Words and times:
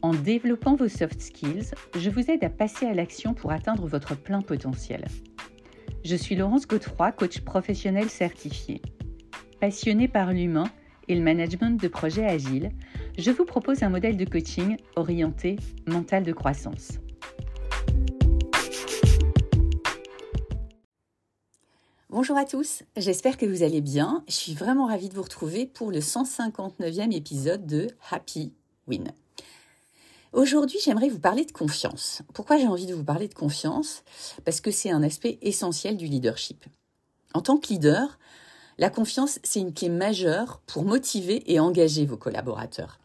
En 0.00 0.14
développant 0.14 0.76
vos 0.76 0.86
soft 0.86 1.20
skills, 1.20 1.74
je 1.96 2.08
vous 2.08 2.30
aide 2.30 2.44
à 2.44 2.48
passer 2.48 2.86
à 2.86 2.94
l'action 2.94 3.34
pour 3.34 3.50
atteindre 3.50 3.88
votre 3.88 4.14
plein 4.16 4.42
potentiel. 4.42 5.04
Je 6.04 6.14
suis 6.14 6.36
Laurence 6.36 6.68
Godefroy, 6.68 7.10
coach 7.10 7.40
professionnel 7.40 8.08
certifié. 8.08 8.80
Passionnée 9.60 10.06
par 10.06 10.32
l'humain 10.32 10.70
et 11.08 11.16
le 11.16 11.22
management 11.22 11.80
de 11.80 11.88
projets 11.88 12.24
agiles, 12.24 12.70
je 13.18 13.32
vous 13.32 13.44
propose 13.44 13.82
un 13.82 13.88
modèle 13.88 14.16
de 14.16 14.24
coaching 14.24 14.76
orienté 14.94 15.56
mental 15.88 16.22
de 16.22 16.32
croissance. 16.32 16.92
Bonjour 22.08 22.36
à 22.36 22.44
tous, 22.44 22.84
j'espère 22.96 23.36
que 23.36 23.46
vous 23.46 23.64
allez 23.64 23.80
bien. 23.80 24.22
Je 24.28 24.34
suis 24.34 24.54
vraiment 24.54 24.86
ravie 24.86 25.08
de 25.08 25.14
vous 25.14 25.22
retrouver 25.22 25.66
pour 25.66 25.90
le 25.90 25.98
159e 25.98 27.12
épisode 27.12 27.66
de 27.66 27.88
Happy 28.10 28.54
Win. 28.86 29.12
Aujourd'hui, 30.34 30.78
j'aimerais 30.84 31.08
vous 31.08 31.18
parler 31.18 31.46
de 31.46 31.52
confiance. 31.52 32.20
Pourquoi 32.34 32.58
j'ai 32.58 32.66
envie 32.66 32.84
de 32.84 32.94
vous 32.94 33.04
parler 33.04 33.28
de 33.28 33.34
confiance? 33.34 34.02
Parce 34.44 34.60
que 34.60 34.70
c'est 34.70 34.90
un 34.90 35.02
aspect 35.02 35.38
essentiel 35.40 35.96
du 35.96 36.06
leadership. 36.06 36.66
En 37.32 37.40
tant 37.40 37.56
que 37.56 37.68
leader, 37.68 38.18
la 38.76 38.90
confiance, 38.90 39.38
c'est 39.42 39.60
une 39.60 39.72
clé 39.72 39.88
majeure 39.88 40.60
pour 40.66 40.84
motiver 40.84 41.50
et 41.50 41.60
engager 41.60 42.04
vos 42.04 42.18
collaborateurs. 42.18 43.00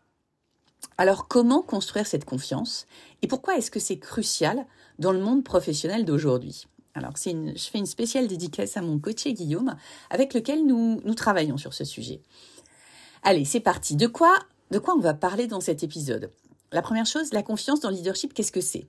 Alors 0.97 1.29
comment 1.29 1.61
construire 1.61 2.07
cette 2.07 2.25
confiance? 2.25 2.87
Et 3.21 3.27
pourquoi 3.27 3.55
est-ce 3.57 3.71
que 3.71 3.79
c'est 3.79 3.99
crucial 3.99 4.65
dans 4.99 5.13
le 5.13 5.21
monde 5.21 5.45
professionnel 5.45 6.03
d'aujourd'hui? 6.03 6.67
Alors 6.93 7.13
je 7.15 7.69
fais 7.71 7.79
une 7.79 7.85
spéciale 7.85 8.27
dédicace 8.27 8.75
à 8.75 8.81
mon 8.81 8.99
coaché 8.99 9.33
Guillaume 9.33 9.75
avec 10.09 10.33
lequel 10.33 10.65
nous, 10.65 10.99
nous 11.05 11.15
travaillons 11.15 11.57
sur 11.57 11.73
ce 11.73 11.85
sujet. 11.85 12.21
Allez, 13.23 13.45
c'est 13.45 13.61
parti. 13.61 13.95
De 13.95 14.07
quoi, 14.07 14.37
de 14.71 14.77
quoi 14.77 14.93
on 14.93 14.99
va 14.99 15.13
parler 15.13 15.47
dans 15.47 15.61
cet 15.61 15.83
épisode? 15.83 16.29
La 16.73 16.81
première 16.81 17.05
chose, 17.05 17.33
la 17.33 17.43
confiance 17.43 17.81
dans 17.81 17.91
le 17.91 17.95
leadership, 17.95 18.33
qu'est-ce 18.33 18.51
que 18.51 18.59
c'est? 18.59 18.87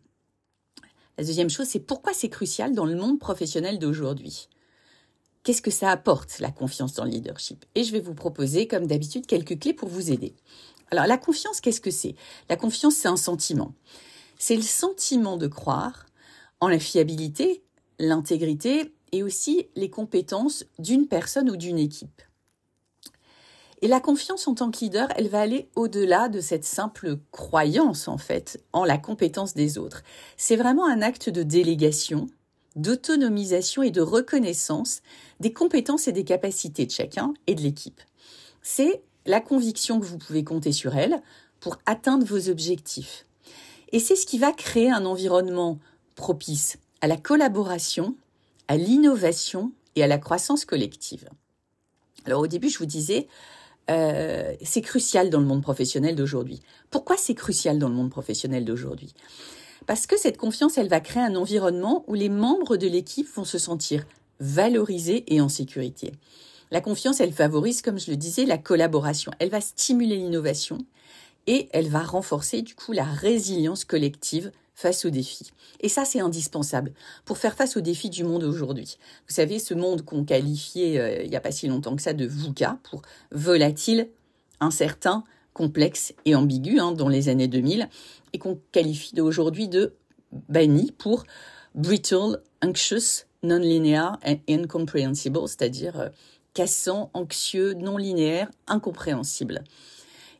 La 1.18 1.24
deuxième 1.24 1.50
chose, 1.50 1.66
c'est 1.66 1.80
pourquoi 1.80 2.14
c'est 2.14 2.30
crucial 2.30 2.74
dans 2.74 2.86
le 2.86 2.96
monde 2.96 3.18
professionnel 3.18 3.78
d'aujourd'hui? 3.78 4.48
Qu'est-ce 5.42 5.60
que 5.60 5.70
ça 5.70 5.91
apporte, 5.91 6.38
la 6.38 6.50
confiance 6.50 6.94
dans 6.94 7.04
le 7.04 7.10
leadership? 7.10 7.66
Et 7.74 7.84
je 7.84 7.92
vais 7.92 8.00
vous 8.00 8.14
proposer, 8.14 8.66
comme 8.66 8.86
d'habitude, 8.86 9.26
quelques 9.26 9.60
clés 9.60 9.74
pour 9.74 9.91
vous 9.91 10.10
aider. 10.10 10.34
Alors, 10.91 11.06
la 11.06 11.18
confiance, 11.18 11.60
qu'est-ce 11.60 11.82
que 11.82 11.91
c'est? 11.91 12.14
La 12.48 12.56
confiance, 12.56 12.94
c'est 12.94 13.08
un 13.08 13.18
sentiment. 13.18 13.74
C'est 14.38 14.56
le 14.56 14.62
sentiment 14.62 15.36
de 15.36 15.46
croire 15.46 16.06
en 16.60 16.69
la 16.69 16.78
fiabilité, 16.78 17.62
l'intégrité 17.98 18.94
et 19.12 19.22
aussi 19.22 19.69
les 19.76 19.91
compétences 19.91 20.64
d'une 20.78 21.06
personne 21.06 21.50
ou 21.50 21.56
d'une 21.56 21.78
équipe. 21.78 22.22
Et 23.84 23.86
la 23.86 24.00
confiance 24.00 24.48
en 24.48 24.54
tant 24.54 24.70
que 24.70 24.78
leader, 24.78 25.08
elle 25.14 25.28
va 25.28 25.42
aller 25.42 25.68
au-delà 25.77 26.30
de 26.30 26.40
cette 26.40 26.64
simple 26.64 27.18
croyance, 27.32 28.08
en 28.08 28.16
fait, 28.16 28.64
en 28.72 28.82
la 28.82 28.96
compétence 28.96 29.52
des 29.52 29.76
autres. 29.76 30.02
C'est 30.38 30.56
vraiment 30.56 30.86
un 30.86 31.02
acte 31.02 31.28
de 31.28 31.42
délégation, 31.42 32.28
d'autonomisation 32.76 33.82
et 33.82 33.91
de 33.91 34.00
reconnaissance 34.00 35.02
des 35.38 35.52
compétences 35.52 36.08
et 36.08 36.12
des 36.12 36.24
capacités 36.24 36.86
de 36.86 36.92
chacun 36.92 37.34
et 37.47 37.54
de 37.54 37.60
l'équipe. 37.60 38.00
C'est 38.62 39.03
la 39.26 39.42
conviction 39.42 40.00
que 40.00 40.06
vous 40.06 40.16
pouvez 40.16 40.44
compter 40.44 40.72
sur 40.72 40.97
elle 40.97 41.22
pour 41.60 41.76
atteindre 41.84 42.25
vos 42.25 42.48
objectifs. 42.48 43.26
Et 43.92 43.98
c'est 44.00 44.16
ce 44.16 44.25
qui 44.25 44.38
va 44.38 44.53
créer 44.53 44.91
un 44.91 45.04
environnement 45.04 45.78
propice 46.14 46.78
à 47.03 47.06
la 47.06 47.19
collaboration, 47.19 48.16
à 48.66 48.78
l'innovation 48.78 49.72
et 49.94 50.03
à 50.03 50.06
la 50.06 50.16
croissance 50.16 50.64
collective. 50.64 51.28
Alors 52.25 52.41
au 52.41 52.47
début, 52.47 52.70
je 52.70 52.78
vous 52.78 52.86
disais, 52.86 53.28
euh, 53.91 54.55
c'est 54.62 54.81
crucial 54.81 55.31
dans 55.31 55.41
le 55.41 55.47
monde 55.47 55.62
professionnel 55.62 56.17
d'aujourd'hui. 56.17 56.61
Pourquoi 56.91 57.17
c'est 57.17 57.34
crucial 57.34 57.78
dans 57.78 57.89
le 57.89 57.95
monde 57.95 58.11
professionnel 58.11 58.65
d'aujourd'hui? 58.65 59.15
Parce 59.87 60.06
que 60.06 60.19
cette 60.19 60.39
confiance, 60.39 60.78
elle 60.78 60.89
va 60.89 61.00
créer 61.00 61.22
un 61.22 61.37
environnement 61.37 62.05
où 62.06 62.15
les 62.15 62.31
membres 62.31 62.77
de 62.77 62.87
l'équipe 62.87 63.28
vont 63.34 63.45
se 63.45 63.59
sentir 63.59 64.06
valorisés 64.41 65.25
et 65.28 65.41
en 65.41 65.49
sécurité. 65.49 66.12
La 66.71 66.81
confiance, 66.81 67.21
elle 67.21 67.33
favorise, 67.33 67.83
comme 67.83 67.99
je 67.99 68.11
le 68.11 68.17
disais, 68.17 68.47
la 68.47 68.59
collaboration. 68.59 69.31
Elle 69.39 69.50
va 69.50 69.61
stimuler 69.61 70.16
l'innovation 70.16 70.78
et 71.47 71.69
elle 71.72 71.89
va 71.89 72.03
renforcer 72.03 72.62
du 72.62 72.75
coup 72.75 72.93
la 72.93 73.05
résilience 73.05 73.84
collective 73.84 74.51
face 74.74 75.04
aux 75.04 75.10
défis. 75.10 75.52
Et 75.80 75.88
ça, 75.88 76.04
c'est 76.04 76.20
indispensable 76.20 76.92
pour 77.24 77.38
faire 77.38 77.54
face 77.54 77.76
aux 77.76 77.80
défis 77.80 78.10
du 78.10 78.24
monde 78.24 78.42
aujourd'hui. 78.42 78.98
Vous 79.28 79.34
savez, 79.34 79.58
ce 79.58 79.74
monde 79.74 80.04
qu'on 80.04 80.24
qualifiait 80.24 80.98
euh, 80.98 81.22
il 81.22 81.30
n'y 81.30 81.36
a 81.36 81.40
pas 81.40 81.52
si 81.52 81.68
longtemps 81.68 81.96
que 81.96 82.02
ça 82.02 82.12
de 82.12 82.26
VUCA 82.26 82.78
pour 82.82 83.02
volatile, 83.30 84.08
incertain, 84.60 85.24
complexe 85.52 86.12
et 86.24 86.34
ambigu 86.34 86.80
hein, 86.80 86.92
dans 86.92 87.08
les 87.08 87.28
années 87.28 87.48
2000 87.48 87.88
et 88.32 88.38
qu'on 88.38 88.58
qualifie 88.72 89.14
d'aujourd'hui 89.14 89.68
de 89.68 89.94
BANI 90.48 90.92
pour 90.98 91.24
brittle, 91.74 92.42
anxious, 92.62 93.24
non-linear 93.44 94.18
and 94.26 94.38
incomprehensible, 94.48 95.46
c'est-à-dire 95.46 96.00
euh, 96.00 96.08
cassant, 96.54 97.10
anxieux, 97.14 97.74
non 97.74 97.96
linéaire, 97.96 98.50
incompréhensible. 98.66 99.62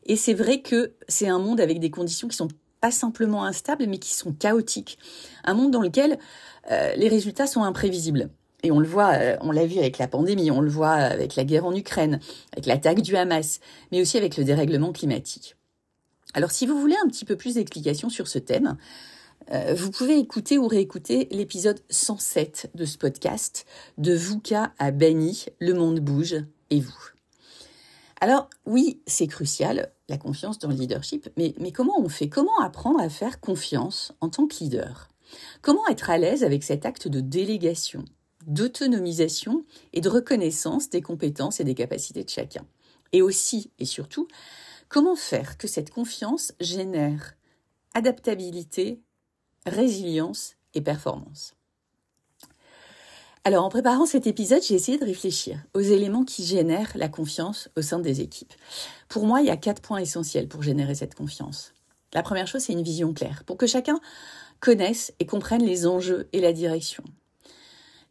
Et 0.05 0.15
c'est 0.15 0.33
vrai 0.33 0.61
que 0.61 0.93
c'est 1.07 1.27
un 1.27 1.39
monde 1.39 1.59
avec 1.59 1.79
des 1.79 1.89
conditions 1.89 2.27
qui 2.27 2.37
sont 2.37 2.47
pas 2.85 2.91
simplement 2.91 3.45
instables, 3.45 3.87
mais 3.87 3.97
qui 3.97 4.13
sont 4.13 4.31
chaotiques. 4.31 4.99
Un 5.43 5.55
monde 5.55 5.71
dans 5.71 5.81
lequel 5.81 6.19
euh, 6.69 6.93
les 6.95 7.07
résultats 7.07 7.47
sont 7.47 7.63
imprévisibles. 7.63 8.29
Et 8.61 8.69
on 8.69 8.79
le 8.79 8.85
voit, 8.87 9.13
euh, 9.15 9.37
on 9.41 9.49
l'a 9.49 9.65
vu 9.65 9.79
avec 9.79 9.97
la 9.97 10.07
pandémie, 10.07 10.51
on 10.51 10.61
le 10.61 10.69
voit 10.69 10.91
avec 10.91 11.35
la 11.35 11.45
guerre 11.45 11.65
en 11.65 11.73
Ukraine, 11.73 12.19
avec 12.53 12.67
l'attaque 12.67 13.01
du 13.01 13.15
Hamas, 13.15 13.59
mais 13.91 14.01
aussi 14.01 14.17
avec 14.19 14.37
le 14.37 14.43
dérèglement 14.43 14.91
climatique. 14.91 15.55
Alors 16.35 16.51
si 16.51 16.67
vous 16.67 16.79
voulez 16.79 16.95
un 17.03 17.07
petit 17.07 17.25
peu 17.25 17.35
plus 17.35 17.55
d'explications 17.55 18.09
sur 18.09 18.27
ce 18.27 18.37
thème, 18.37 18.77
euh, 19.51 19.73
vous 19.75 19.89
pouvez 19.89 20.19
écouter 20.19 20.59
ou 20.59 20.67
réécouter 20.67 21.27
l'épisode 21.31 21.79
107 21.89 22.69
de 22.75 22.85
ce 22.85 22.99
podcast, 22.99 23.65
de 23.97 24.13
VUCA 24.13 24.73
à 24.77 24.91
Bani, 24.91 25.45
le 25.59 25.73
monde 25.73 26.01
bouge 26.01 26.35
et 26.69 26.81
vous. 26.81 27.14
Alors 28.21 28.49
oui, 28.65 29.01
c'est 29.07 29.27
crucial, 29.27 29.91
la 30.07 30.17
confiance 30.17 30.59
dans 30.59 30.69
le 30.69 30.75
leadership, 30.75 31.29
mais, 31.37 31.53
mais 31.59 31.71
comment 31.71 31.99
on 31.99 32.09
fait? 32.09 32.29
Comment 32.29 32.59
apprendre 32.59 32.99
à 32.99 33.09
faire 33.09 33.39
confiance 33.39 34.13
en 34.21 34.29
tant 34.29 34.47
que 34.47 34.55
leader? 34.59 35.09
Comment 35.61 35.85
être 35.87 36.09
à 36.09 36.17
l'aise 36.17 36.43
avec 36.43 36.63
cet 36.63 36.85
acte 36.85 37.07
de 37.07 37.19
délégation 37.19 38.05
d'autonomisation 38.47 39.65
et 39.93 40.01
de 40.01 40.09
reconnaissance 40.09 40.89
des 40.89 41.01
compétences 41.01 41.59
et 41.59 41.63
des 41.63 41.75
capacités 41.75 42.23
de 42.23 42.29
chacun? 42.29 42.65
Et 43.11 43.21
aussi 43.21 43.71
et 43.79 43.85
surtout, 43.85 44.27
comment 44.87 45.15
faire 45.15 45.57
que 45.57 45.67
cette 45.67 45.91
confiance 45.91 46.53
génère 46.59 47.35
adaptabilité, 47.93 49.01
résilience 49.65 50.55
et 50.73 50.81
performance? 50.81 51.55
Alors, 53.47 53.63
en 53.63 53.69
préparant 53.69 54.07
cet 54.07 54.25
épisode, 54.25 54.63
j'ai 54.63 54.73
essayé 54.73 54.97
de 54.97 55.05
réfléchir 55.05 55.59
aux 55.75 55.79
éléments 55.79 56.23
qui 56.23 56.43
génèrent 56.43 56.91
la 56.95 57.09
confiance 57.09 57.69
au 57.77 57.83
sein 57.83 57.99
des 57.99 58.19
équipes. 58.19 58.55
Pour 59.07 59.27
moi, 59.27 59.39
il 59.39 59.45
y 59.45 59.51
a 59.51 59.55
quatre 59.55 59.83
points 59.83 59.99
essentiels 59.99 60.47
pour 60.47 60.63
générer 60.63 60.95
cette 60.95 61.13
confiance. 61.13 61.71
La 62.15 62.23
première 62.23 62.47
chose, 62.47 62.63
c'est 62.63 62.73
une 62.73 62.81
vision 62.81 63.13
claire, 63.13 63.43
pour 63.45 63.57
que 63.57 63.67
chacun 63.67 63.99
connaisse 64.61 65.13
et 65.19 65.27
comprenne 65.27 65.63
les 65.63 65.85
enjeux 65.85 66.27
et 66.33 66.41
la 66.41 66.53
direction. 66.53 67.03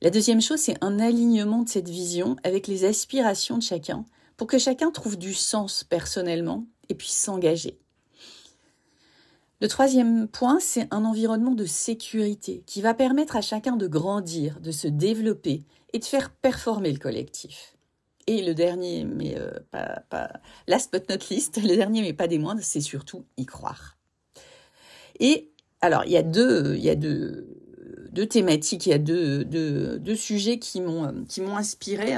La 0.02 0.10
deuxième 0.10 0.40
chose, 0.40 0.60
c'est 0.60 0.78
un 0.84 1.00
alignement 1.00 1.62
de 1.62 1.68
cette 1.68 1.88
vision 1.88 2.36
avec 2.44 2.68
les 2.68 2.84
aspirations 2.84 3.58
de 3.58 3.62
chacun 3.64 4.04
pour 4.36 4.46
que 4.46 4.58
chacun 4.58 4.92
trouve 4.92 5.18
du 5.18 5.34
sens 5.34 5.82
personnellement 5.82 6.64
et 6.88 6.94
puisse 6.94 7.16
s'engager. 7.16 7.80
Le 9.60 9.68
troisième 9.68 10.26
point, 10.28 10.58
c'est 10.60 10.88
un 10.90 11.04
environnement 11.04 11.54
de 11.54 11.64
sécurité 11.64 12.62
qui 12.66 12.82
va 12.82 12.92
permettre 12.92 13.36
à 13.36 13.40
chacun 13.40 13.76
de 13.76 13.86
grandir, 13.86 14.60
de 14.60 14.72
se 14.72 14.88
développer 14.88 15.62
et 15.92 15.98
de 15.98 16.04
faire 16.04 16.30
performer 16.30 16.92
le 16.92 16.98
collectif. 16.98 17.76
Et 18.26 18.42
le 18.42 18.54
dernier, 18.54 19.04
mais 19.04 19.38
euh, 19.38 19.50
pas, 19.70 20.02
pas, 20.08 20.32
last 20.66 20.92
but 20.92 21.08
not 21.08 21.26
least, 21.30 21.62
le 21.62 21.76
dernier 21.76 22.02
mais 22.02 22.12
pas 22.12 22.26
des 22.26 22.38
moindres, 22.38 22.62
c'est 22.62 22.80
surtout 22.80 23.26
y 23.36 23.46
croire. 23.46 23.96
Et 25.20 25.52
alors, 25.80 26.04
il 26.04 26.12
y 26.12 26.16
a 26.16 26.22
deux, 26.22 26.74
il 26.76 26.82
y 26.82 26.90
a 26.90 26.96
deux, 26.96 27.46
thématiques, 28.28 28.86
il 28.86 28.90
y 28.90 28.92
a 28.92 28.98
deux, 28.98 30.16
sujets 30.16 30.58
qui 30.58 30.80
m'ont 30.80 31.56
inspiré 31.56 32.16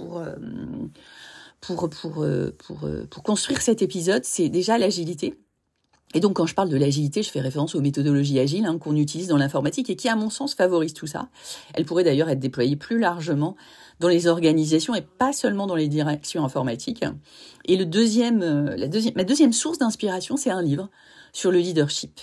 pour 0.00 0.22
construire 3.24 3.60
cet 3.60 3.82
épisode. 3.82 4.24
C'est 4.24 4.48
déjà 4.48 4.78
l'agilité. 4.78 5.36
Et 6.14 6.20
donc, 6.20 6.34
quand 6.34 6.46
je 6.46 6.54
parle 6.54 6.68
de 6.68 6.76
l'agilité, 6.76 7.22
je 7.22 7.30
fais 7.30 7.40
référence 7.40 7.74
aux 7.74 7.80
méthodologies 7.80 8.40
agiles 8.40 8.66
hein, 8.66 8.78
qu'on 8.78 8.96
utilise 8.96 9.28
dans 9.28 9.36
l'informatique 9.36 9.90
et 9.90 9.96
qui, 9.96 10.08
à 10.08 10.16
mon 10.16 10.28
sens, 10.28 10.54
favorisent 10.54 10.94
tout 10.94 11.06
ça. 11.06 11.28
Elles 11.74 11.84
pourraient 11.84 12.04
d'ailleurs 12.04 12.28
être 12.28 12.40
déployées 12.40 12.76
plus 12.76 12.98
largement 12.98 13.56
dans 14.00 14.08
les 14.08 14.26
organisations 14.26 14.94
et 14.94 15.02
pas 15.02 15.32
seulement 15.32 15.66
dans 15.66 15.76
les 15.76 15.88
directions 15.88 16.44
informatiques. 16.44 17.04
Et 17.66 17.76
le 17.76 17.84
euh, 17.84 18.76
la 18.76 18.88
deuxième, 18.88 19.14
ma 19.14 19.24
deuxième 19.24 19.52
source 19.52 19.78
d'inspiration, 19.78 20.36
c'est 20.36 20.50
un 20.50 20.62
livre 20.62 20.88
sur 21.32 21.52
le 21.52 21.58
leadership 21.58 22.20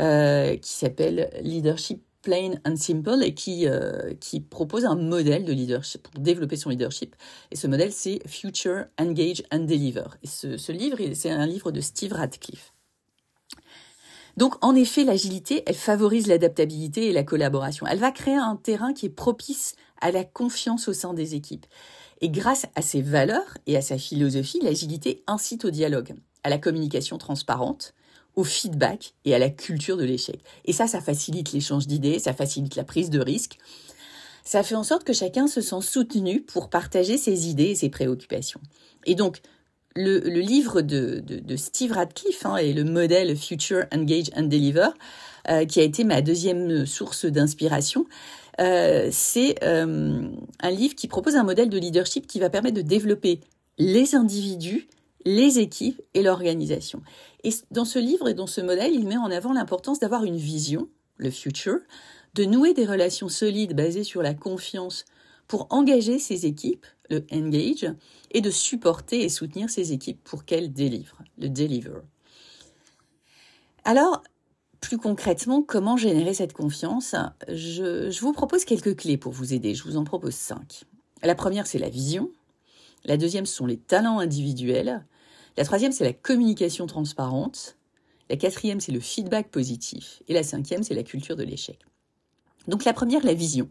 euh, 0.00 0.56
qui 0.56 0.72
s'appelle 0.72 1.30
Leadership 1.42 2.02
plain 2.22 2.54
and 2.66 2.76
simple 2.76 3.22
et 3.22 3.34
qui, 3.34 3.66
euh, 3.66 4.14
qui 4.20 4.40
propose 4.40 4.84
un 4.84 4.96
modèle 4.96 5.44
de 5.44 5.52
leadership 5.52 6.02
pour 6.02 6.22
développer 6.22 6.56
son 6.56 6.70
leadership. 6.70 7.14
Et 7.50 7.56
ce 7.56 7.66
modèle, 7.66 7.92
c'est 7.92 8.20
Future, 8.26 8.86
Engage 8.98 9.42
and 9.52 9.60
Deliver. 9.60 10.04
Et 10.22 10.26
ce, 10.26 10.56
ce 10.56 10.72
livre, 10.72 10.98
c'est 11.14 11.30
un 11.30 11.46
livre 11.46 11.70
de 11.70 11.80
Steve 11.80 12.12
Radcliffe. 12.12 12.73
Donc, 14.36 14.56
en 14.64 14.74
effet, 14.74 15.04
l'agilité, 15.04 15.62
elle 15.66 15.76
favorise 15.76 16.26
l'adaptabilité 16.26 17.08
et 17.08 17.12
la 17.12 17.22
collaboration. 17.22 17.86
Elle 17.86 17.98
va 17.98 18.10
créer 18.10 18.36
un 18.36 18.56
terrain 18.56 18.92
qui 18.92 19.06
est 19.06 19.10
propice 19.10 19.76
à 20.00 20.10
la 20.10 20.24
confiance 20.24 20.88
au 20.88 20.92
sein 20.92 21.14
des 21.14 21.34
équipes. 21.34 21.66
Et 22.20 22.28
grâce 22.28 22.66
à 22.74 22.82
ses 22.82 23.02
valeurs 23.02 23.58
et 23.66 23.76
à 23.76 23.82
sa 23.82 23.98
philosophie, 23.98 24.60
l'agilité 24.62 25.22
incite 25.26 25.64
au 25.64 25.70
dialogue, 25.70 26.14
à 26.42 26.50
la 26.50 26.58
communication 26.58 27.18
transparente, 27.18 27.94
au 28.36 28.44
feedback 28.44 29.14
et 29.24 29.34
à 29.34 29.38
la 29.38 29.50
culture 29.50 29.96
de 29.96 30.04
l'échec. 30.04 30.40
Et 30.64 30.72
ça, 30.72 30.86
ça 30.86 31.00
facilite 31.00 31.52
l'échange 31.52 31.86
d'idées, 31.86 32.18
ça 32.18 32.32
facilite 32.32 32.76
la 32.76 32.84
prise 32.84 33.10
de 33.10 33.20
risque. 33.20 33.58
Ça 34.44 34.62
fait 34.62 34.74
en 34.74 34.82
sorte 34.82 35.04
que 35.04 35.12
chacun 35.12 35.46
se 35.46 35.60
sent 35.60 35.80
soutenu 35.80 36.42
pour 36.42 36.68
partager 36.68 37.16
ses 37.16 37.48
idées 37.48 37.70
et 37.70 37.74
ses 37.74 37.88
préoccupations. 37.88 38.60
Et 39.06 39.14
donc, 39.14 39.40
le, 39.96 40.18
livre 40.40 40.80
de, 40.80 41.22
Steve 41.56 41.92
Radcliffe 41.92 42.46
hein, 42.46 42.56
et 42.56 42.72
le 42.72 42.84
modèle 42.84 43.36
Future 43.36 43.84
Engage 43.92 44.30
and 44.36 44.44
Deliver, 44.44 44.88
euh, 45.48 45.64
qui 45.64 45.80
a 45.80 45.82
été 45.82 46.04
ma 46.04 46.22
deuxième 46.22 46.86
source 46.86 47.26
d'inspiration, 47.26 48.06
euh, 48.60 49.08
c'est 49.10 49.62
euh, 49.62 50.22
un 50.60 50.70
livre 50.70 50.94
qui 50.94 51.08
propose 51.08 51.36
un 51.36 51.42
modèle 51.42 51.68
de 51.68 51.78
leadership 51.78 52.26
qui 52.26 52.40
va 52.40 52.50
permettre 52.50 52.76
de 52.76 52.82
développer 52.82 53.40
les 53.78 54.14
individus, 54.14 54.88
les 55.24 55.58
équipes 55.58 56.00
et 56.14 56.22
l'organisation. 56.22 57.02
Et 57.42 57.50
dans 57.70 57.84
ce 57.84 57.98
livre 57.98 58.28
et 58.28 58.34
dans 58.34 58.46
ce 58.46 58.60
modèle, 58.60 58.92
il 58.94 59.06
met 59.06 59.16
en 59.16 59.30
avant 59.30 59.52
l'importance 59.52 59.98
d'avoir 59.98 60.24
une 60.24 60.36
vision, 60.36 60.88
le 61.16 61.30
future, 61.30 61.80
de 62.34 62.44
nouer 62.44 62.74
des 62.74 62.86
relations 62.86 63.28
solides 63.28 63.74
basées 63.74 64.04
sur 64.04 64.22
la 64.22 64.34
confiance 64.34 65.04
pour 65.46 65.66
engager 65.70 66.18
ses 66.18 66.46
équipes, 66.46 66.86
le 67.10 67.24
engage, 67.32 67.92
et 68.30 68.40
de 68.40 68.50
supporter 68.50 69.22
et 69.22 69.28
soutenir 69.28 69.70
ses 69.70 69.92
équipes 69.92 70.22
pour 70.24 70.44
qu'elles 70.44 70.72
délivrent, 70.72 71.22
le 71.38 71.48
deliver. 71.48 71.92
Alors, 73.84 74.22
plus 74.80 74.98
concrètement, 74.98 75.62
comment 75.62 75.96
générer 75.96 76.34
cette 76.34 76.52
confiance? 76.52 77.14
Je, 77.48 78.20
vous 78.20 78.32
propose 78.32 78.64
quelques 78.64 78.96
clés 78.96 79.16
pour 79.16 79.32
vous 79.32 79.54
aider. 79.54 79.74
Je 79.74 79.84
vous 79.84 79.96
en 79.96 80.04
propose 80.04 80.34
cinq. 80.34 80.84
La 81.22 81.34
première, 81.34 81.66
c'est 81.66 81.78
la 81.78 81.88
vision. 81.88 82.30
La 83.04 83.16
deuxième, 83.16 83.46
ce 83.46 83.54
sont 83.54 83.66
les 83.66 83.76
talents 83.76 84.18
individuels. 84.18 85.06
La 85.56 85.64
troisième, 85.64 85.92
c'est 85.92 86.04
la 86.04 86.12
communication 86.12 86.86
transparente. 86.86 87.76
La 88.30 88.36
quatrième, 88.36 88.80
c'est 88.80 88.92
le 88.92 89.00
feedback 89.00 89.50
positif. 89.50 90.22
Et 90.28 90.34
la 90.34 90.42
cinquième, 90.42 90.82
c'est 90.82 90.94
la 90.94 91.02
culture 91.02 91.36
de 91.36 91.44
l'échec. 91.44 91.78
Donc 92.66 92.84
la 92.84 92.94
première, 92.94 93.24
la 93.24 93.34
vision. 93.34 93.68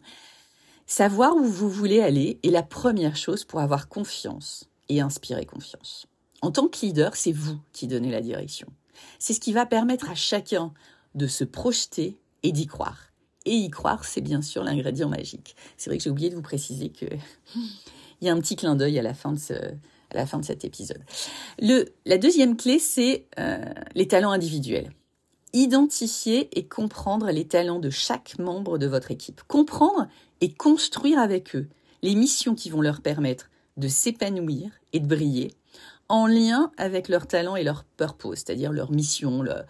Savoir 0.95 1.35
où 1.35 1.43
vous 1.43 1.71
voulez 1.71 2.01
aller 2.01 2.39
est 2.43 2.51
la 2.51 2.61
première 2.61 3.15
chose 3.15 3.45
pour 3.45 3.61
avoir 3.61 3.89
confiance 3.89 4.69
et 4.89 5.01
inspirer 5.01 5.43
confiance. 5.43 6.05
En 6.43 6.51
tant 6.51 6.67
que 6.67 6.85
leader, 6.85 7.15
c'est 7.15 7.31
vous 7.31 7.57
qui 7.71 7.87
donnez 7.87 8.11
la 8.11 8.21
direction. 8.21 8.67
C'est 9.17 9.33
ce 9.33 9.39
qui 9.39 9.53
va 9.53 9.65
permettre 9.65 10.11
à 10.11 10.13
chacun 10.13 10.71
de 11.15 11.25
se 11.25 11.45
projeter 11.45 12.19
et 12.43 12.51
d'y 12.51 12.67
croire. 12.67 13.07
Et 13.45 13.55
y 13.55 13.71
croire, 13.71 14.05
c'est 14.05 14.21
bien 14.21 14.43
sûr 14.43 14.63
l'ingrédient 14.63 15.09
magique. 15.09 15.55
C'est 15.77 15.89
vrai 15.89 15.97
que 15.97 16.03
j'ai 16.03 16.11
oublié 16.11 16.29
de 16.29 16.35
vous 16.35 16.43
préciser 16.43 16.89
que 16.89 17.07
il 17.55 18.27
y 18.27 18.29
a 18.29 18.31
un 18.31 18.39
petit 18.39 18.55
clin 18.55 18.75
d'œil 18.75 18.99
à 18.99 19.01
la 19.01 19.15
fin 19.15 19.31
de 19.31 19.39
ce, 19.39 19.53
à 19.55 20.13
la 20.13 20.27
fin 20.27 20.37
de 20.37 20.45
cet 20.45 20.63
épisode. 20.63 21.01
Le, 21.57 21.85
la 22.05 22.19
deuxième 22.19 22.55
clé, 22.55 22.77
c'est 22.77 23.25
euh, 23.39 23.65
les 23.95 24.07
talents 24.07 24.31
individuels. 24.31 24.93
Identifier 25.53 26.49
et 26.57 26.67
comprendre 26.67 27.29
les 27.29 27.47
talents 27.47 27.79
de 27.79 27.89
chaque 27.91 28.39
membre 28.39 28.77
de 28.77 28.87
votre 28.87 29.11
équipe. 29.11 29.41
Comprendre 29.47 30.07
et 30.41 30.51
construire 30.51 31.19
avec 31.19 31.55
eux 31.55 31.67
les 32.01 32.15
missions 32.15 32.55
qui 32.55 32.69
vont 32.69 32.81
leur 32.81 33.01
permettre 33.01 33.49
de 33.77 33.87
s'épanouir 33.87 34.71
et 34.93 34.99
de 34.99 35.07
briller 35.07 35.53
en 36.09 36.27
lien 36.27 36.71
avec 36.77 37.07
leurs 37.07 37.27
talents 37.27 37.55
et 37.55 37.63
leur 37.63 37.83
purpose, 37.83 38.39
c'est-à-dire 38.39 38.71
leur 38.71 38.91
mission, 38.91 39.41
leur, 39.41 39.65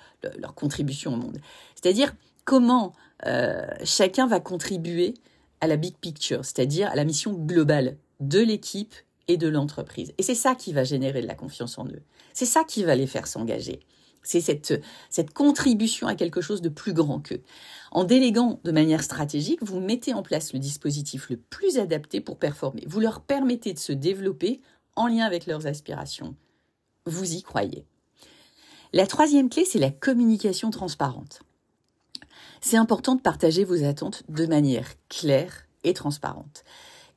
contribution 0.55 1.13
au 1.13 1.17
monde. 1.17 1.37
C'est-à-dire 1.75 2.13
comment 2.45 2.93
euh, 3.25 3.65
chacun 3.83 4.27
va 4.27 4.39
contribuer 4.39 5.13
à 5.61 5.67
la 5.67 5.77
big 5.77 5.95
picture, 5.95 6.43
c'est-à-dire 6.43 6.89
à 6.89 6.95
la 6.95 7.05
mission 7.05 7.33
globale 7.33 7.97
de 8.19 8.39
l'équipe 8.39 8.95
et 9.27 9.37
de 9.37 9.47
l'entreprise. 9.47 10.13
Et 10.17 10.23
c'est 10.23 10.35
ça 10.35 10.55
qui 10.55 10.73
va 10.73 10.83
générer 10.83 11.21
de 11.21 11.27
la 11.27 11.35
confiance 11.35 11.77
en 11.77 11.85
eux. 11.85 12.01
C'est 12.33 12.45
ça 12.45 12.63
qui 12.63 12.83
va 12.83 12.95
les 12.95 13.07
faire 13.07 13.27
s'engager. 13.27 13.79
C'est 14.23 14.41
cette, 14.41 15.33
contribution 15.33 16.07
à 16.07 16.15
quelque 16.15 16.41
chose 16.41 16.61
de 16.61 16.69
plus 16.69 16.93
grand 16.93 17.19
qu'eux. 17.19 17.41
En 17.91 18.05
déléguant 18.05 18.59
de 18.63 18.71
manière 18.71 19.03
stratégique, 19.03 19.61
vous 19.61 19.79
mettez 19.79 20.13
en 20.13 20.23
place 20.23 20.53
le 20.53 20.59
dispositif 20.59 21.29
le 21.29 21.37
plus 21.37 21.77
adapté 21.77 22.21
pour 22.21 22.39
performer. 22.39 22.83
Vous 22.87 23.01
leur 23.01 23.21
permettez 23.21 23.73
de 23.73 23.79
se 23.79 23.91
développer 23.91 24.61
en 24.95 25.07
lien 25.07 25.25
avec 25.25 25.45
leurs 25.45 25.67
aspirations. 25.67 26.35
Vous 27.05 27.33
y 27.33 27.43
croyez. 27.43 27.85
La 28.93 29.07
troisième 29.07 29.49
clé, 29.49 29.65
c'est 29.65 29.79
la 29.79 29.91
communication 29.91 30.69
transparente. 30.69 31.41
C'est 32.61 32.77
important 32.77 33.15
de 33.15 33.21
partager 33.21 33.65
vos 33.65 33.83
attentes 33.83 34.23
de 34.29 34.45
manière 34.45 34.87
claire 35.09 35.67
et 35.83 35.93
transparente 35.93 36.63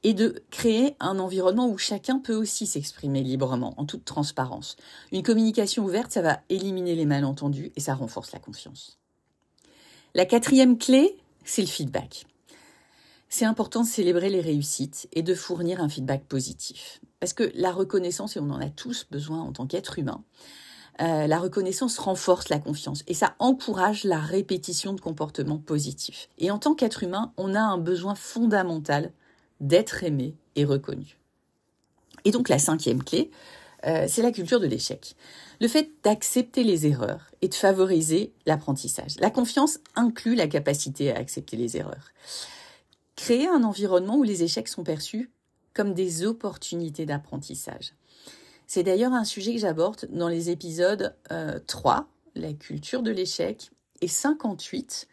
et 0.07 0.15
de 0.15 0.41
créer 0.53 0.95
un 1.01 1.19
environnement 1.19 1.69
où 1.69 1.79
chacun 1.79 2.21
peut 2.21 2.37
aussi 2.37 2.65
s'exprimer 2.65 3.25
librement, 3.25 3.75
en 3.77 3.87
toute 3.87 4.05
transparence. 4.05 4.77
Une 5.11 5.25
communication 5.25 5.85
ouverte, 5.85 6.13
ça 6.13 6.23
va 6.23 6.39
éliminer 6.49 6.95
les 6.95 7.07
malentendus 7.07 7.73
et 7.75 7.81
ça 7.81 7.97
renforce 7.97 8.31
la 8.31 8.39
confiance. 8.39 9.01
La 10.15 10.25
quatrième 10.25 10.79
clé, 10.79 11.19
c'est 11.45 11.61
le 11.61 11.67
feedback. 11.67 12.25
C'est 13.29 13.47
important 13.47 13.83
de 13.83 13.89
célébrer 13.89 14.31
les 14.31 14.41
réussites 14.41 15.09
et 15.13 15.25
de 15.25 15.35
fournir 15.35 15.81
un 15.81 15.89
feedback 15.89 16.23
positif. 16.27 17.01
Parce 17.19 17.33
que 17.33 17.51
la 17.57 17.73
reconnaissance, 17.73 18.37
et 18.37 18.41
on 18.41 18.51
en 18.51 18.61
a 18.61 18.71
tous 18.71 19.09
besoin 19.11 19.41
en 19.41 19.51
tant 19.51 19.67
qu'être 19.67 19.99
humain, 19.99 20.23
euh, 21.01 21.27
la 21.27 21.41
reconnaissance 21.41 21.99
renforce 21.99 22.49
la 22.49 22.61
confiance 22.61 23.03
et 23.09 23.15
ça 23.15 23.35
encourage 23.41 24.05
la 24.05 24.21
répétition 24.21 24.93
de 24.93 25.01
comportements 25.01 25.59
positifs. 25.59 26.29
Et 26.39 26.53
en 26.53 26.61
tant 26.61 26.77
qu'être 26.77 27.03
humain, 27.03 27.33
on 27.37 27.57
a 27.57 27.61
un 27.61 27.79
besoin 27.79 28.15
fondamental 28.15 29.11
d'être 29.61 30.05
aimé 30.05 30.35
et 30.55 30.65
reconnu. 30.65 31.19
Et 32.25 32.31
donc 32.31 32.49
la 32.49 32.59
cinquième 32.59 33.03
clé, 33.03 33.31
euh, 33.87 34.07
c'est 34.09 34.23
la 34.23 34.33
culture 34.33 34.61
de 34.61 34.67
l'échec. 34.67 35.15
Le 35.61 35.69
fait 35.69 35.91
d'accepter 36.03 36.65
les 36.65 36.87
erreurs 36.87 37.31
et 37.41 37.49
de 37.49 37.55
favoriser 37.55 38.33
l'apprentissage. 38.47 39.17
La 39.21 39.31
confiance 39.31 39.79
inclut 39.95 40.35
la 40.35 40.49
capacité 40.49 41.13
à 41.13 41.19
accepter 41.19 41.57
les 41.57 41.77
erreurs. 41.77 42.13
Créer 43.15 43.49
un 43.49 43.63
environnement 43.63 44.17
où 44.17 44.23
les 44.23 44.43
échecs 44.43 44.69
sont 44.69 44.85
perçus 44.85 45.31
comme 45.73 45.95
des 45.95 46.25
opportunités 46.25 47.07
d'apprentissage. 47.07 47.95
C'est 48.67 48.83
d'ailleurs 48.83 49.13
un 49.13 49.25
sujet 49.25 49.55
que 49.55 49.61
j'aborde 49.61 50.09
dans 50.11 50.29
les 50.29 50.51
épisodes 50.51 51.15
3, 51.67 51.97
euh, 51.97 52.01
la 52.35 52.53
culture 52.53 53.03
de 53.03 53.11
l'échec, 53.11 53.71
et 54.01 54.09
58, 54.09 55.07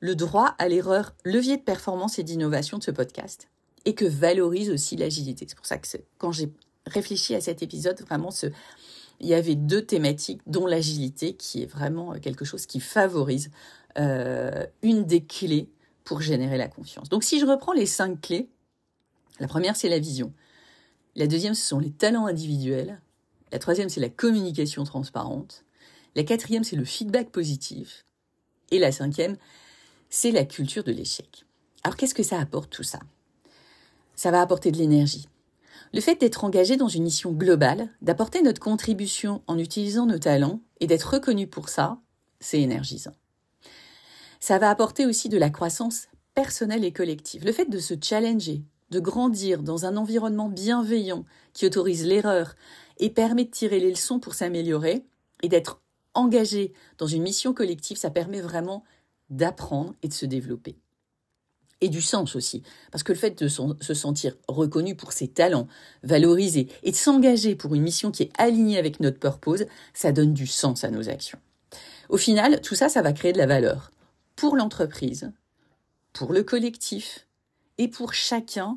le 0.00 0.14
droit 0.14 0.54
à 0.58 0.68
l'erreur, 0.68 1.14
levier 1.24 1.58
de 1.58 1.62
performance 1.62 2.18
et 2.18 2.22
d'innovation 2.22 2.78
de 2.78 2.82
ce 2.82 2.90
podcast 2.90 3.48
et 3.84 3.94
que 3.94 4.04
valorise 4.04 4.70
aussi 4.70 4.96
l'agilité. 4.96 5.46
C'est 5.48 5.56
pour 5.56 5.66
ça 5.66 5.78
que 5.78 5.86
quand 6.18 6.32
j'ai 6.32 6.52
réfléchi 6.86 7.34
à 7.34 7.40
cet 7.40 7.62
épisode, 7.62 8.00
vraiment, 8.02 8.30
il 9.20 9.26
y 9.26 9.34
avait 9.34 9.54
deux 9.54 9.82
thématiques, 9.82 10.40
dont 10.46 10.66
l'agilité, 10.66 11.34
qui 11.34 11.62
est 11.62 11.66
vraiment 11.66 12.12
quelque 12.18 12.44
chose 12.44 12.66
qui 12.66 12.80
favorise 12.80 13.50
euh, 13.98 14.66
une 14.82 15.04
des 15.04 15.24
clés 15.24 15.68
pour 16.04 16.20
générer 16.20 16.58
la 16.58 16.68
confiance. 16.68 17.08
Donc 17.08 17.24
si 17.24 17.38
je 17.38 17.46
reprends 17.46 17.72
les 17.72 17.86
cinq 17.86 18.20
clés, 18.20 18.48
la 19.38 19.48
première, 19.48 19.76
c'est 19.76 19.88
la 19.88 19.98
vision. 19.98 20.32
La 21.16 21.26
deuxième, 21.26 21.54
ce 21.54 21.66
sont 21.66 21.78
les 21.78 21.90
talents 21.90 22.26
individuels. 22.26 23.00
La 23.52 23.58
troisième, 23.58 23.88
c'est 23.88 24.00
la 24.00 24.08
communication 24.08 24.84
transparente. 24.84 25.64
La 26.14 26.24
quatrième, 26.24 26.64
c'est 26.64 26.76
le 26.76 26.84
feedback 26.84 27.30
positif. 27.30 28.04
Et 28.70 28.78
la 28.78 28.92
cinquième, 28.92 29.36
c'est 30.08 30.30
la 30.30 30.44
culture 30.44 30.84
de 30.84 30.92
l'échec. 30.92 31.44
Alors 31.82 31.96
qu'est-ce 31.96 32.14
que 32.14 32.22
ça 32.22 32.38
apporte 32.38 32.70
tout 32.70 32.82
ça? 32.82 33.00
Ça 34.20 34.30
va 34.30 34.42
apporter 34.42 34.70
de 34.70 34.76
l'énergie. 34.76 35.30
Le 35.94 36.00
fait 36.02 36.20
d'être 36.20 36.44
engagé 36.44 36.76
dans 36.76 36.88
une 36.88 37.04
mission 37.04 37.32
globale, 37.32 37.88
d'apporter 38.02 38.42
notre 38.42 38.60
contribution 38.60 39.42
en 39.46 39.56
utilisant 39.56 40.04
nos 40.04 40.18
talents 40.18 40.60
et 40.78 40.86
d'être 40.86 41.14
reconnu 41.14 41.46
pour 41.46 41.70
ça, 41.70 41.98
c'est 42.38 42.60
énergisant. 42.60 43.14
Ça 44.38 44.58
va 44.58 44.68
apporter 44.68 45.06
aussi 45.06 45.30
de 45.30 45.38
la 45.38 45.48
croissance 45.48 46.08
personnelle 46.34 46.84
et 46.84 46.92
collective. 46.92 47.46
Le 47.46 47.52
fait 47.52 47.70
de 47.70 47.78
se 47.78 47.94
challenger, 47.98 48.62
de 48.90 49.00
grandir 49.00 49.62
dans 49.62 49.86
un 49.86 49.96
environnement 49.96 50.50
bienveillant 50.50 51.24
qui 51.54 51.64
autorise 51.64 52.04
l'erreur 52.04 52.56
et 52.98 53.08
permet 53.08 53.46
de 53.46 53.50
tirer 53.50 53.80
les 53.80 53.88
leçons 53.88 54.20
pour 54.20 54.34
s'améliorer 54.34 55.02
et 55.42 55.48
d'être 55.48 55.80
engagé 56.12 56.74
dans 56.98 57.06
une 57.06 57.22
mission 57.22 57.54
collective, 57.54 57.96
ça 57.96 58.10
permet 58.10 58.42
vraiment 58.42 58.84
d'apprendre 59.30 59.94
et 60.02 60.08
de 60.08 60.12
se 60.12 60.26
développer. 60.26 60.76
Et 61.82 61.88
du 61.88 62.02
sens 62.02 62.36
aussi, 62.36 62.62
parce 62.92 63.02
que 63.02 63.12
le 63.12 63.18
fait 63.18 63.42
de 63.42 63.48
se 63.48 63.94
sentir 63.94 64.36
reconnu 64.48 64.94
pour 64.94 65.12
ses 65.12 65.28
talents, 65.28 65.66
valorisé, 66.02 66.68
et 66.82 66.90
de 66.90 66.96
s'engager 66.96 67.54
pour 67.54 67.74
une 67.74 67.82
mission 67.82 68.10
qui 68.10 68.24
est 68.24 68.32
alignée 68.36 68.78
avec 68.78 69.00
notre 69.00 69.18
purpose, 69.18 69.64
ça 69.94 70.12
donne 70.12 70.34
du 70.34 70.46
sens 70.46 70.84
à 70.84 70.90
nos 70.90 71.08
actions. 71.08 71.38
Au 72.10 72.18
final, 72.18 72.60
tout 72.60 72.74
ça, 72.74 72.88
ça 72.88 73.00
va 73.00 73.12
créer 73.12 73.32
de 73.32 73.38
la 73.38 73.46
valeur 73.46 73.92
pour 74.36 74.56
l'entreprise, 74.56 75.32
pour 76.12 76.32
le 76.32 76.42
collectif 76.42 77.26
et 77.78 77.88
pour 77.88 78.12
chacun 78.12 78.76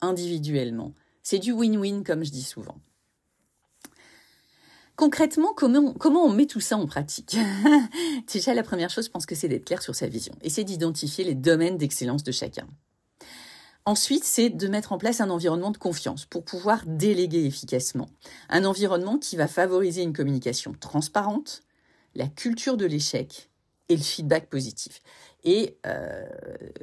individuellement. 0.00 0.92
C'est 1.22 1.38
du 1.38 1.52
win-win, 1.52 2.02
comme 2.02 2.24
je 2.24 2.32
dis 2.32 2.42
souvent. 2.42 2.76
Concrètement, 4.96 5.54
comment, 5.54 6.24
on 6.24 6.32
met 6.32 6.46
tout 6.46 6.60
ça 6.60 6.76
en 6.76 6.86
pratique 6.86 7.36
Déjà, 8.32 8.54
la 8.54 8.62
première 8.62 8.90
chose, 8.90 9.06
je 9.06 9.10
pense 9.10 9.26
que 9.26 9.34
c'est 9.34 9.48
d'être 9.48 9.64
clair 9.64 9.82
sur 9.82 9.94
sa 9.94 10.06
vision 10.06 10.34
et 10.42 10.50
c'est 10.50 10.64
d'identifier 10.64 11.24
les 11.24 11.34
domaines 11.34 11.78
d'excellence 11.78 12.22
de 12.22 12.32
chacun. 12.32 12.66
Ensuite, 13.84 14.22
c'est 14.22 14.50
de 14.50 14.68
mettre 14.68 14.92
en 14.92 14.98
place 14.98 15.20
un 15.20 15.30
environnement 15.30 15.72
de 15.72 15.78
confiance 15.78 16.24
pour 16.24 16.44
pouvoir 16.44 16.84
déléguer 16.86 17.44
efficacement. 17.46 18.08
Un 18.48 18.64
environnement 18.64 19.18
qui 19.18 19.36
va 19.36 19.48
favoriser 19.48 20.02
une 20.02 20.12
communication 20.12 20.72
transparente, 20.78 21.62
la 22.14 22.28
culture 22.28 22.76
de 22.76 22.86
l'échec 22.86 23.50
et 23.88 23.96
le 23.96 24.02
feedback 24.02 24.48
positif. 24.48 25.02
Et 25.44 25.76
euh, 25.86 26.24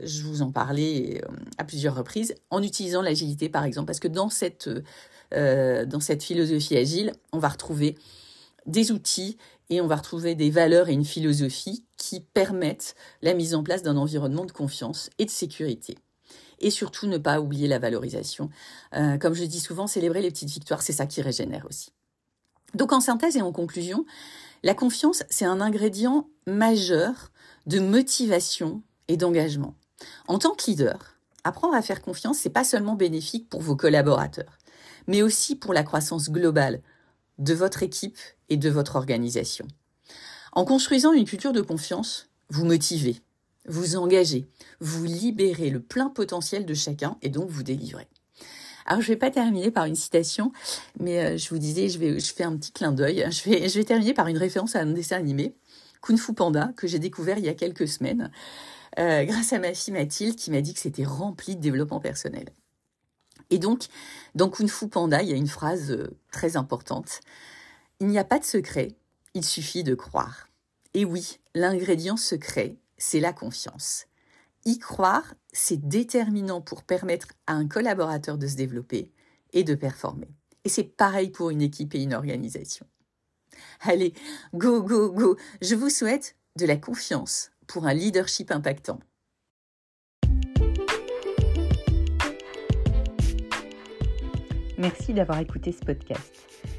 je 0.04 0.24
vous 0.24 0.42
en 0.42 0.52
parlais 0.52 1.22
euh, 1.24 1.36
à 1.58 1.64
plusieurs 1.64 1.96
reprises 1.96 2.36
en 2.50 2.62
utilisant 2.62 3.02
l'agilité 3.02 3.50
par 3.50 3.64
exemple, 3.64 3.88
parce 3.88 4.00
que 4.00 4.08
dans 4.08 4.30
cette 4.30 4.70
euh, 5.34 5.86
dans 5.86 6.00
cette 6.00 6.24
philosophie 6.24 6.76
agile, 6.76 7.14
on 7.32 7.40
va 7.40 7.50
retrouver 7.50 7.96
des 8.66 8.92
outils 8.92 9.38
et 9.70 9.80
on 9.80 9.88
va 9.88 9.96
retrouver 9.96 10.36
des 10.36 10.50
valeurs 10.50 10.90
et 10.90 10.94
une 10.94 11.06
philosophie 11.06 11.86
qui 11.98 12.20
permettent 12.20 12.96
la 13.22 13.34
mise 13.34 13.54
en 13.54 13.64
place 13.64 13.84
d'un 13.84 13.98
environnement 13.98 14.46
de 14.46 14.52
confiance 14.52 15.10
et 15.20 15.26
de 15.26 15.30
sécurité. 15.30 15.98
Et 16.60 16.72
surtout, 16.72 17.08
ne 17.08 17.18
pas 17.18 17.40
oublier 17.40 17.68
la 17.68 17.80
valorisation. 17.80 18.50
Comme 18.92 19.34
je 19.34 19.46
dis 19.46 19.60
souvent, 19.60 19.88
célébrer 19.88 20.22
les 20.22 20.32
petites 20.32 20.50
victoires, 20.50 20.82
c'est 20.82 20.92
ça 20.92 21.06
qui 21.06 21.22
régénère 21.22 21.66
aussi. 21.70 21.92
Donc 22.74 22.92
en 22.92 23.00
synthèse 23.00 23.38
et 23.38 23.42
en 23.42 23.52
conclusion, 23.52 24.06
la 24.64 24.74
confiance, 24.74 25.24
c'est 25.30 25.46
un 25.46 25.62
ingrédient 25.62 26.28
majeur 26.48 27.32
de 27.66 27.80
motivation 27.80 28.82
et 29.08 29.18
d'engagement. 29.18 29.76
En 30.28 30.40
tant 30.40 30.56
que 30.56 30.70
leader, 30.70 31.18
apprendre 31.44 31.76
à 31.76 31.82
faire 31.82 32.02
confiance, 32.02 32.38
c'est 32.38 32.50
pas 32.50 32.64
seulement 32.64 32.96
bénéfique 32.96 33.50
pour 33.50 33.62
vos 33.62 33.76
collaborateurs 33.76 34.60
mais 35.10 35.24
aussi 35.24 35.56
pour 35.56 35.74
la 35.74 35.84
croissance 35.84 36.30
globale 36.30 36.82
de 37.40 37.54
votre 37.54 37.82
équipe 37.84 38.20
et 38.50 38.58
de 38.58 38.70
votre 38.70 38.96
organisation. 38.96 39.68
En 40.54 40.66
construisant 40.66 41.14
une 41.14 41.26
culture 41.26 41.52
de 41.52 41.62
confiance, 41.62 42.30
vous 42.50 42.64
motivez, 42.64 43.20
vous 43.68 43.96
engagez, 43.96 44.48
vous 44.80 45.04
libérez 45.06 45.72
le 45.72 45.82
plein 45.82 46.10
potentiel 46.10 46.66
de 46.66 46.74
chacun 46.76 47.18
et 47.24 47.30
donc 47.30 47.50
vous 47.50 47.64
délivrez. 47.64 48.08
Alors 48.86 49.02
je 49.02 49.08
vais 49.08 49.16
pas 49.16 49.32
terminer 49.32 49.72
par 49.72 49.86
une 49.86 49.96
citation, 49.96 50.52
mais 51.00 51.24
euh, 51.24 51.38
je 51.38 51.50
vous 51.50 51.60
disais, 51.60 51.90
je 51.90 51.98
vais, 51.98 52.20
je 52.20 52.34
fais 52.34 52.44
un 52.44 52.56
petit 52.56 52.72
clin 52.72 52.92
d'œil. 52.92 53.28
Je 53.32 53.50
vais, 53.50 53.68
je 53.68 53.78
vais 53.78 53.84
terminer 53.84 54.14
par 54.14 54.28
une 54.28 54.38
référence 54.38 54.76
à 54.76 54.82
un 54.82 54.88
dessin 54.88 55.18
animé, 55.18 55.56
Kung 56.02 56.18
Fu 56.18 56.34
Panda, 56.34 56.72
que 56.76 56.88
j'ai 56.88 57.00
découvert 57.00 57.38
il 57.38 57.46
y 57.46 57.50
a 57.50 57.54
quelques 57.54 57.88
semaines, 57.88 58.32
euh, 58.98 59.24
grâce 59.24 59.54
à 59.54 59.60
ma 59.60 59.74
fille 59.74 59.94
Mathilde, 59.94 60.36
qui 60.36 60.52
m'a 60.52 60.62
dit 60.62 60.74
que 60.74 60.80
c'était 60.80 61.06
rempli 61.06 61.56
de 61.56 61.62
développement 61.62 62.00
personnel. 62.00 62.50
Et 63.50 63.58
donc, 63.58 63.88
dans 64.36 64.50
Kung 64.50 64.70
Fu 64.70 64.88
Panda, 64.88 65.22
il 65.22 65.30
y 65.30 65.34
a 65.34 65.38
une 65.38 65.48
phrase 65.48 65.92
euh, 65.92 66.18
très 66.32 66.58
importante. 66.58 67.22
Il 68.00 68.08
n'y 68.08 68.20
a 68.20 68.24
pas 68.24 68.40
de 68.40 68.46
secret, 68.46 68.96
il 69.34 69.44
suffit 69.44 69.84
de 69.84 69.96
croire. 69.96 70.50
Et 70.94 71.06
oui, 71.06 71.40
l'ingrédient 71.54 72.18
secret, 72.18 72.76
c'est 72.98 73.20
la 73.20 73.34
confiance. 73.34 74.06
Y 74.66 74.80
croire, 74.80 75.34
c'est 75.52 75.88
déterminant 75.88 76.62
pour 76.62 76.84
permettre 76.84 77.28
à 77.48 77.54
un 77.54 77.68
collaborateur 77.68 78.38
de 78.38 78.48
se 78.48 78.56
développer 78.56 79.12
et 79.54 79.64
de 79.64 79.76
performer. 79.76 80.30
Et 80.66 80.70
c'est 80.70 80.84
pareil 80.84 81.30
pour 81.30 81.50
une 81.50 81.62
équipe 81.62 81.96
et 81.96 82.04
une 82.04 82.14
organisation. 82.14 82.86
Allez, 83.82 84.14
go, 84.54 84.82
go, 84.82 85.12
go. 85.12 85.38
Je 85.62 85.76
vous 85.76 85.90
souhaite 85.90 86.36
de 86.58 86.66
la 86.66 86.78
confiance 86.78 87.52
pour 87.68 87.86
un 87.86 87.94
leadership 87.94 88.52
impactant. 88.52 89.00
Merci 94.78 95.14
d'avoir 95.14 95.40
écouté 95.40 95.74
ce 95.74 95.84
podcast. 95.84 96.34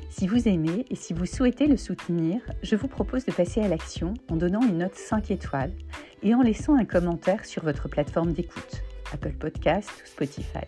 Si 0.09 0.27
vous 0.27 0.49
aimez 0.49 0.87
et 0.91 0.97
si 0.97 1.13
vous 1.13 1.27
souhaitez 1.27 1.67
le 1.67 1.77
soutenir, 1.77 2.41
je 2.63 2.75
vous 2.75 2.89
propose 2.89 3.25
de 3.25 3.33
passer 3.33 3.61
à 3.61 3.69
l'action 3.69 4.15
en 4.31 4.37
donnant 4.37 4.63
une 4.63 4.79
note 4.79 4.95
5 4.95 5.31
étoiles 5.31 5.73
et 6.23 6.35
en 6.35 6.43
laissant 6.43 6.75
un 6.75 6.85
commentaire 6.85 7.45
sur 7.45 7.63
votre 7.63 7.89
plateforme 7.89 8.33
d'écoute, 8.33 8.83
Apple 9.13 9.35
Podcast 9.35 9.91
ou 10.03 10.07
Spotify. 10.07 10.67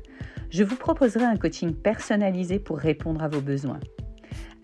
Je 0.49 0.63
vous 0.63 0.75
proposerai 0.75 1.25
un 1.25 1.37
coaching 1.37 1.73
personnalisé 1.73 2.59
pour 2.59 2.77
répondre 2.77 3.23
à 3.23 3.27
vos 3.27 3.41
besoins. 3.41 3.79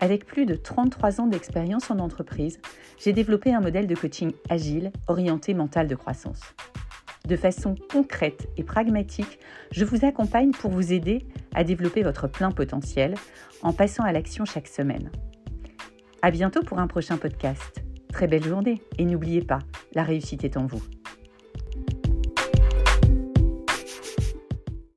Avec 0.00 0.26
plus 0.26 0.46
de 0.46 0.56
33 0.56 1.20
ans 1.20 1.28
d'expérience 1.28 1.90
en 1.90 1.98
entreprise, 2.00 2.58
j'ai 2.98 3.12
développé 3.12 3.54
un 3.54 3.60
modèle 3.60 3.86
de 3.86 3.94
coaching 3.94 4.32
agile 4.48 4.90
orienté 5.06 5.54
mental 5.54 5.86
de 5.86 5.94
croissance. 5.94 6.40
De 7.26 7.36
façon 7.36 7.74
concrète 7.90 8.48
et 8.56 8.64
pragmatique, 8.64 9.38
je 9.70 9.84
vous 9.84 10.04
accompagne 10.04 10.50
pour 10.50 10.70
vous 10.70 10.92
aider 10.92 11.24
à 11.54 11.62
développer 11.62 12.02
votre 12.02 12.26
plein 12.26 12.50
potentiel 12.50 13.14
en 13.62 13.72
passant 13.72 14.02
à 14.02 14.12
l'action 14.12 14.44
chaque 14.44 14.66
semaine. 14.66 15.10
À 16.20 16.30
bientôt 16.30 16.62
pour 16.62 16.78
un 16.78 16.86
prochain 16.86 17.16
podcast. 17.16 17.82
Très 18.12 18.26
belle 18.26 18.44
journée 18.44 18.82
et 18.98 19.04
n'oubliez 19.04 19.42
pas, 19.42 19.60
la 19.94 20.02
réussite 20.02 20.44
est 20.44 20.56
en 20.56 20.66
vous. 20.66 20.82